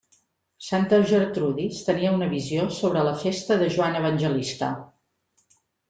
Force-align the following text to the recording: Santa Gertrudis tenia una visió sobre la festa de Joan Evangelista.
Santa 0.67 0.97
Gertrudis 1.11 1.83
tenia 1.91 2.15
una 2.17 2.31
visió 2.33 2.65
sobre 2.81 3.07
la 3.11 3.15
festa 3.27 3.61
de 3.63 3.71
Joan 3.79 4.03
Evangelista. 4.05 4.77